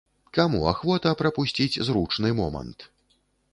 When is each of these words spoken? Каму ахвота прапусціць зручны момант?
Каму 0.37 0.61
ахвота 0.71 1.11
прапусціць 1.19 1.79
зручны 1.91 2.35
момант? 2.43 2.89